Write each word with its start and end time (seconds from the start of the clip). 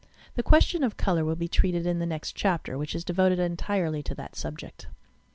The 0.33 0.41
question 0.41 0.83
of 0.83 0.97
colour 0.97 1.23
will 1.23 1.35
be 1.35 1.47
treated 1.47 1.85
in 1.85 1.99
the 1.99 2.07
nest 2.07 2.35
chapter, 2.35 2.75
which 2.75 2.95
is 2.95 3.05
devoted 3.05 3.37
entirely 3.37 4.01
to 4.01 4.15
that 4.15 4.35
subject. 4.35 4.87